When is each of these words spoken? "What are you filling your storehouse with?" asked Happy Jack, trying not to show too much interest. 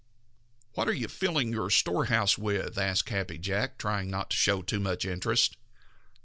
"What 0.73 0.87
are 0.89 0.93
you 0.95 1.07
filling 1.07 1.51
your 1.53 1.69
storehouse 1.69 2.35
with?" 2.35 2.75
asked 2.79 3.09
Happy 3.09 3.37
Jack, 3.37 3.77
trying 3.77 4.09
not 4.09 4.31
to 4.31 4.35
show 4.35 4.63
too 4.63 4.79
much 4.79 5.05
interest. 5.05 5.57